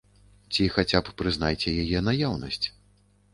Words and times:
Ці 0.53 0.63
хаця 0.77 1.01
б 1.09 1.13
прызнайце 1.23 1.75
яе 1.83 1.99
наяўнасць. 2.09 2.63